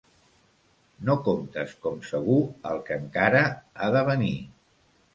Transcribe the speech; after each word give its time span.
No 1.09 1.17
comptes 1.27 1.77
com 1.85 2.01
segur 2.13 2.41
el 2.73 2.83
que 2.91 3.01
encara 3.05 3.47
ha 3.61 3.95
de 4.01 4.07
venir. 4.13 4.37